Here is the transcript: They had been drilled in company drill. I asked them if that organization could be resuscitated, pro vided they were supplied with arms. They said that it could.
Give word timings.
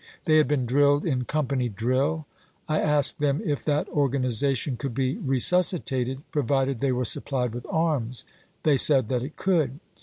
They 0.25 0.37
had 0.37 0.47
been 0.47 0.65
drilled 0.65 1.05
in 1.05 1.25
company 1.25 1.69
drill. 1.69 2.25
I 2.67 2.79
asked 2.79 3.19
them 3.19 3.39
if 3.45 3.63
that 3.65 3.87
organization 3.89 4.75
could 4.75 4.95
be 4.95 5.17
resuscitated, 5.19 6.23
pro 6.31 6.41
vided 6.41 6.79
they 6.79 6.91
were 6.91 7.05
supplied 7.05 7.53
with 7.53 7.67
arms. 7.69 8.25
They 8.63 8.77
said 8.77 9.09
that 9.09 9.21
it 9.21 9.35
could. 9.35 9.79